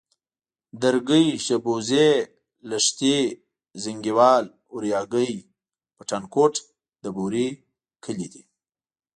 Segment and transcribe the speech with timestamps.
[0.81, 2.09] درگۍ، شبوزې،
[2.69, 3.17] لښتي،
[3.83, 5.45] زينگيوال، اورياگی او
[5.97, 6.53] پټانکوټ
[7.03, 7.47] د بوري
[8.03, 8.43] کلي دي.